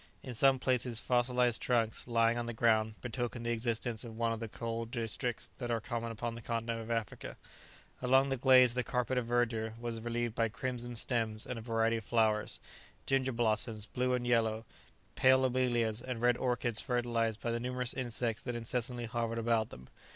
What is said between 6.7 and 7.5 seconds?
of Africa.